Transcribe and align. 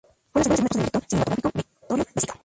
Fue 0.33 0.41
la 0.43 0.55
segunda 0.55 0.63
esposa 0.63 0.67
del 0.71 0.79
director 0.79 1.03
cinematográfico 1.07 1.51
Vittorio 1.53 2.05
De 2.15 2.21
Sica. 2.21 2.33